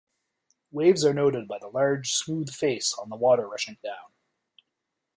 [0.71, 4.09] Waves are noted by the large smooth face on the water rushing down.